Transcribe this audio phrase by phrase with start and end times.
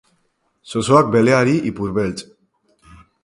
[0.71, 2.25] Zozoak beleari ipurbeltz.